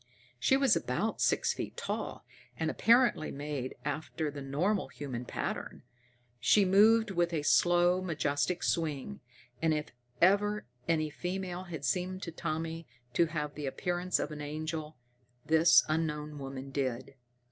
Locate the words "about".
0.75-1.21